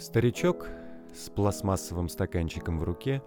Старичок 0.00 0.66
с 1.14 1.30
пластмассовым 1.30 2.08
стаканчиком 2.08 2.80
в 2.80 2.82
руке, 2.82 3.22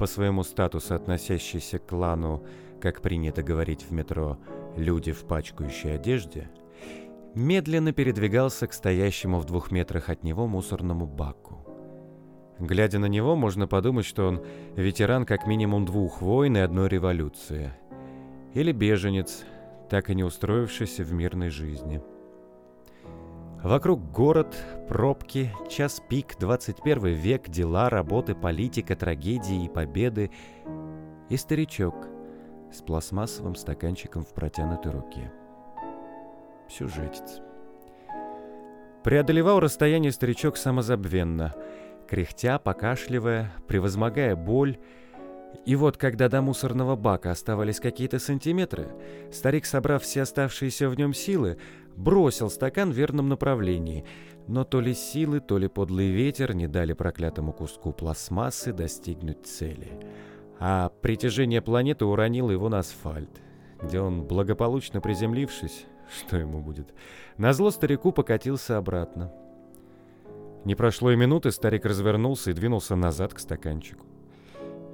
по 0.00 0.06
своему 0.06 0.44
статусу 0.44 0.94
относящийся 0.94 1.78
к 1.78 1.88
клану, 1.88 2.42
как 2.80 3.02
принято 3.02 3.42
говорить 3.42 3.82
в 3.82 3.92
метро, 3.92 4.38
люди 4.74 5.12
в 5.12 5.26
пачкающей 5.26 5.94
одежде, 5.94 6.50
медленно 7.34 7.92
передвигался 7.92 8.66
к 8.66 8.72
стоящему 8.72 9.40
в 9.40 9.44
двух 9.44 9.70
метрах 9.70 10.08
от 10.08 10.24
него 10.24 10.46
мусорному 10.46 11.06
баку. 11.06 11.66
Глядя 12.58 12.98
на 12.98 13.06
него, 13.06 13.36
можно 13.36 13.68
подумать, 13.68 14.06
что 14.06 14.26
он 14.26 14.42
ветеран 14.74 15.26
как 15.26 15.46
минимум 15.46 15.84
двух 15.84 16.22
войн 16.22 16.56
и 16.56 16.60
одной 16.60 16.88
революции. 16.88 17.70
Или 18.54 18.72
беженец, 18.72 19.44
так 19.90 20.08
и 20.08 20.14
не 20.14 20.24
устроившийся 20.24 21.04
в 21.04 21.12
мирной 21.12 21.50
жизни– 21.50 22.00
Вокруг 23.62 24.10
город, 24.10 24.56
пробки, 24.88 25.52
час 25.68 26.00
пик, 26.08 26.38
21 26.38 27.08
век, 27.08 27.50
дела, 27.50 27.90
работы, 27.90 28.34
политика, 28.34 28.96
трагедии 28.96 29.66
и 29.66 29.68
победы. 29.68 30.30
И 31.28 31.36
старичок 31.36 32.08
с 32.72 32.80
пластмассовым 32.80 33.54
стаканчиком 33.54 34.24
в 34.24 34.32
протянутой 34.32 34.92
руке. 34.92 35.30
Сюжетец. 36.70 37.40
Преодолевал 39.04 39.60
расстояние 39.60 40.12
старичок 40.12 40.56
самозабвенно, 40.56 41.54
кряхтя, 42.08 42.58
покашливая, 42.58 43.52
превозмогая 43.68 44.36
боль, 44.36 44.78
и 45.66 45.76
вот, 45.76 45.96
когда 45.96 46.28
до 46.28 46.40
мусорного 46.42 46.96
бака 46.96 47.30
оставались 47.30 47.80
какие-то 47.80 48.18
сантиметры, 48.18 48.88
старик, 49.32 49.66
собрав 49.66 50.02
все 50.02 50.22
оставшиеся 50.22 50.88
в 50.88 50.96
нем 50.96 51.12
силы, 51.12 51.58
бросил 52.00 52.50
стакан 52.50 52.90
в 52.90 52.94
верном 52.94 53.28
направлении, 53.28 54.04
но 54.48 54.64
то 54.64 54.80
ли 54.80 54.94
силы, 54.94 55.40
то 55.40 55.58
ли 55.58 55.68
подлый 55.68 56.08
ветер 56.08 56.54
не 56.54 56.66
дали 56.66 56.92
проклятому 56.94 57.52
куску 57.52 57.92
пластмассы 57.92 58.72
достигнуть 58.72 59.46
цели. 59.46 60.00
А 60.58 60.90
притяжение 61.02 61.62
планеты 61.62 62.04
уронило 62.04 62.50
его 62.50 62.68
на 62.68 62.80
асфальт, 62.80 63.40
где 63.82 64.00
он, 64.00 64.24
благополучно 64.24 65.00
приземлившись, 65.00 65.86
что 66.18 66.36
ему 66.36 66.60
будет, 66.60 66.92
назло 67.36 67.70
старику 67.70 68.12
покатился 68.12 68.78
обратно. 68.78 69.32
Не 70.64 70.74
прошло 70.74 71.10
и 71.10 71.16
минуты, 71.16 71.50
старик 71.50 71.86
развернулся 71.86 72.50
и 72.50 72.54
двинулся 72.54 72.96
назад 72.96 73.32
к 73.32 73.38
стаканчику. 73.38 74.06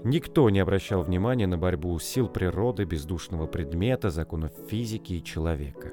Никто 0.04 0.48
не 0.50 0.60
обращал 0.60 1.02
внимания 1.02 1.48
на 1.48 1.58
борьбу 1.58 1.98
сил 1.98 2.28
природы, 2.28 2.84
бездушного 2.84 3.48
предмета, 3.48 4.10
законов 4.10 4.52
физики 4.68 5.14
и 5.14 5.24
человека. 5.24 5.90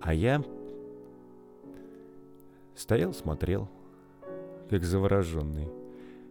А 0.00 0.14
я 0.14 0.42
стоял, 2.74 3.12
смотрел, 3.14 3.68
как 4.70 4.84
завороженный. 4.84 5.68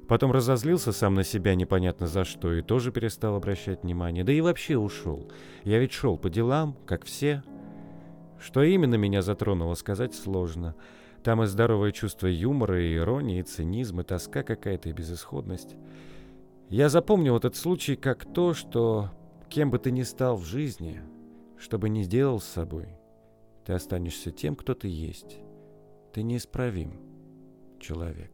Потом 0.07 0.31
разозлился 0.31 0.91
сам 0.91 1.15
на 1.15 1.23
себя 1.23 1.55
непонятно 1.55 2.07
за 2.07 2.23
что 2.25 2.53
и 2.53 2.61
тоже 2.61 2.91
перестал 2.91 3.35
обращать 3.35 3.83
внимание. 3.83 4.23
Да 4.23 4.33
и 4.33 4.41
вообще 4.41 4.77
ушел. 4.77 5.31
Я 5.63 5.79
ведь 5.79 5.93
шел 5.93 6.17
по 6.17 6.29
делам, 6.29 6.77
как 6.85 7.05
все. 7.05 7.43
Что 8.39 8.63
именно 8.63 8.95
меня 8.95 9.21
затронуло, 9.21 9.75
сказать 9.75 10.13
сложно. 10.13 10.75
Там 11.23 11.41
и 11.41 11.45
здоровое 11.45 11.93
чувство 11.93 12.27
юмора, 12.27 12.83
и 12.83 12.97
иронии, 12.97 13.39
и 13.39 13.43
цинизм, 13.43 14.01
и 14.01 14.03
тоска 14.03 14.43
какая-то, 14.43 14.89
и 14.89 14.93
безысходность. 14.93 15.77
Я 16.69 16.89
запомнил 16.89 17.37
этот 17.37 17.55
случай 17.55 17.95
как 17.95 18.25
то, 18.25 18.53
что 18.53 19.09
кем 19.47 19.71
бы 19.71 19.79
ты 19.79 19.91
ни 19.91 20.03
стал 20.03 20.35
в 20.35 20.43
жизни, 20.43 20.99
что 21.57 21.77
бы 21.77 21.87
ни 21.87 22.01
сделал 22.01 22.41
с 22.41 22.45
собой, 22.45 22.89
ты 23.65 23.73
останешься 23.73 24.31
тем, 24.31 24.55
кто 24.55 24.73
ты 24.73 24.87
есть. 24.87 25.37
Ты 26.13 26.23
неисправим 26.23 26.99
человек. 27.79 28.32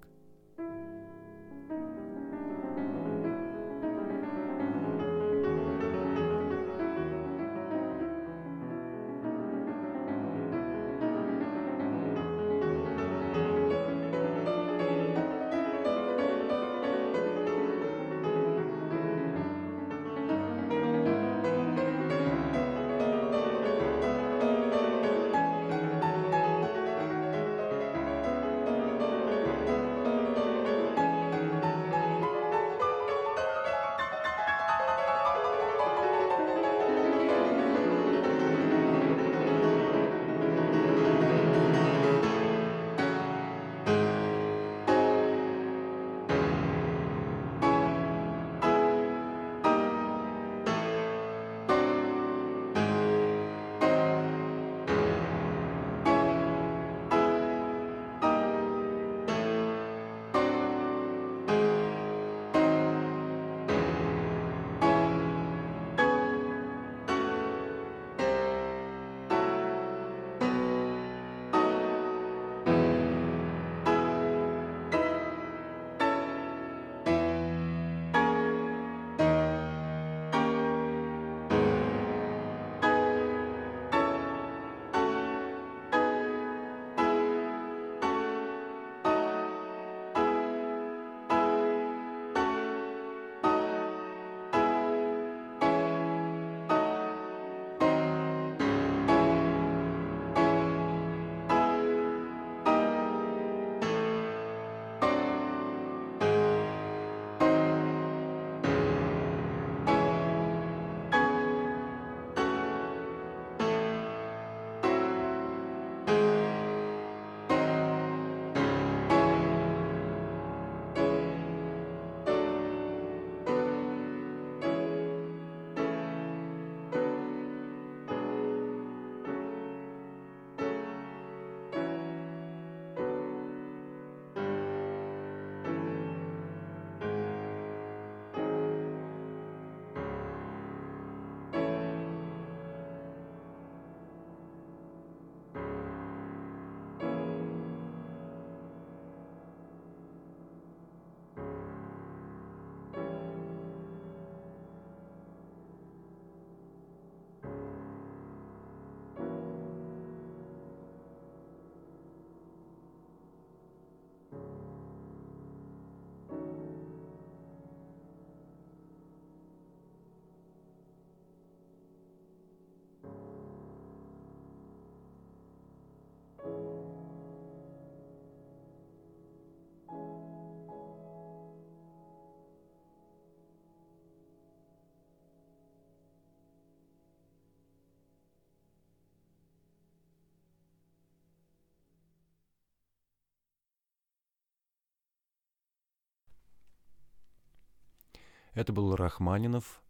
Это 198.53 198.73
был 198.73 198.95
Рахманинов, 198.95 199.81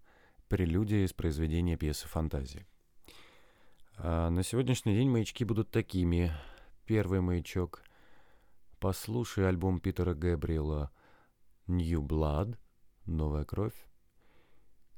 прелюдия 0.49 1.05
из 1.05 1.13
произведения 1.13 1.77
пьесы 1.77 2.07
«Фантазии». 2.07 2.65
А 3.97 4.29
на 4.29 4.43
сегодняшний 4.43 4.95
день 4.95 5.09
маячки 5.09 5.43
будут 5.43 5.71
такими. 5.71 6.31
Первый 6.85 7.21
маячок– 7.21 7.83
послушай 8.79 9.47
альбом 9.47 9.79
Питера 9.79 10.13
Гэбриэла 10.13 10.91
«New 11.67 12.01
Blood»– 12.01 12.57
«Новая 13.05 13.45
кровь». 13.45 13.75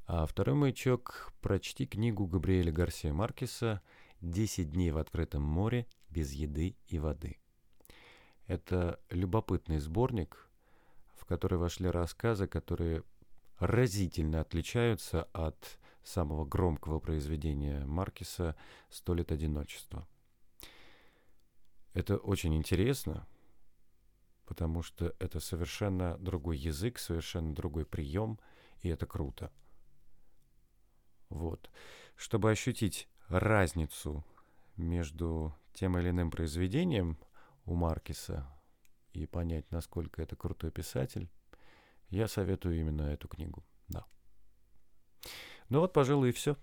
А 0.08 0.26
второй 0.26 0.56
маячок– 0.56 1.32
прочти 1.42 1.86
книгу 1.86 2.26
Габриэля 2.26 2.72
Гарсия 2.72 3.14
Маркеса 3.14 3.82
«Десять 4.22 4.72
дней 4.72 4.92
в 4.92 4.98
открытом 4.98 5.44
море 5.44 5.88
без 6.10 6.32
еды 6.34 6.76
и 6.88 7.00
воды». 7.00 7.38
Это 8.48 9.00
любопытный 9.10 9.80
сборник, 9.80 10.50
в 11.16 11.26
который 11.26 11.58
вошли 11.58 11.90
рассказы, 11.90 12.48
которые 12.48 13.04
разительно 13.62 14.42
отличаются 14.42 15.24
от 15.34 15.80
самого 16.04 16.46
громкого 16.46 17.00
произведения 17.00 17.86
Маркиса 17.86 18.56
«Сто 18.90 19.14
лет 19.14 19.32
одиночества». 19.32 20.08
Это 21.94 22.18
очень 22.18 22.56
интересно, 22.56 23.28
потому 24.46 24.82
что 24.82 25.16
это 25.20 25.40
совершенно 25.40 26.18
другой 26.18 26.58
язык, 26.58 26.98
совершенно 26.98 27.54
другой 27.54 27.86
прием, 27.86 28.40
и 28.82 28.90
это 28.90 29.06
круто. 29.06 29.52
Вот. 31.30 31.70
Чтобы 32.16 32.50
ощутить 32.50 33.08
разницу 33.28 34.26
между 34.76 35.56
тем 35.74 35.98
или 35.98 36.10
иным 36.10 36.32
произведением 36.32 37.18
у 37.66 37.76
Маркиса 37.76 38.48
и 39.14 39.28
понять, 39.28 39.70
насколько 39.72 40.22
это 40.22 40.36
крутой 40.36 40.72
писатель, 40.72 41.30
я 42.12 42.28
советую 42.28 42.80
именно 42.80 43.04
эту 43.04 43.28
книгу. 43.28 43.66
Да. 43.88 44.06
Ну 45.70 45.80
вот, 45.80 45.94
пожалуй, 45.94 46.30
и 46.30 46.34
все. 46.34 46.58